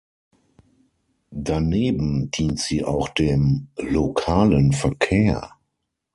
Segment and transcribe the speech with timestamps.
[1.29, 5.51] Daneben dient sie auch dem lokalen Verkehr.